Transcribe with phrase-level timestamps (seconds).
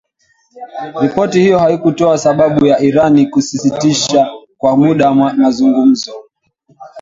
[1.01, 4.27] Ripoti hiyo haikutoa sababu ya Iran kusitisha
[4.57, 6.11] kwa muda mazungumzo